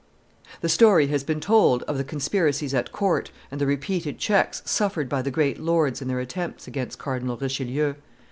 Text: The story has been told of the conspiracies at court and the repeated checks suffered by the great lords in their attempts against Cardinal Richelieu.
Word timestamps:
The 0.61 0.67
story 0.67 1.05
has 1.09 1.23
been 1.23 1.39
told 1.39 1.83
of 1.83 1.95
the 1.99 2.03
conspiracies 2.03 2.73
at 2.73 2.91
court 2.91 3.29
and 3.51 3.61
the 3.61 3.67
repeated 3.67 4.17
checks 4.17 4.63
suffered 4.65 5.07
by 5.07 5.21
the 5.21 5.29
great 5.29 5.59
lords 5.59 6.01
in 6.01 6.07
their 6.07 6.19
attempts 6.19 6.67
against 6.67 6.97
Cardinal 6.97 7.37
Richelieu. 7.37 7.93